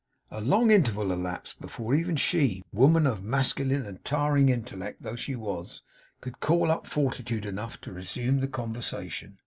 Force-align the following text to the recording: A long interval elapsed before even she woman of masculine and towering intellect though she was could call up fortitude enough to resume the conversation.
A 0.31 0.41
long 0.41 0.71
interval 0.71 1.11
elapsed 1.11 1.61
before 1.61 1.93
even 1.93 2.15
she 2.15 2.63
woman 2.71 3.05
of 3.05 3.23
masculine 3.23 3.85
and 3.85 4.03
towering 4.03 4.49
intellect 4.49 5.03
though 5.03 5.15
she 5.15 5.35
was 5.35 5.83
could 6.21 6.39
call 6.39 6.71
up 6.71 6.87
fortitude 6.87 7.45
enough 7.45 7.79
to 7.81 7.93
resume 7.93 8.39
the 8.39 8.47
conversation. 8.47 9.37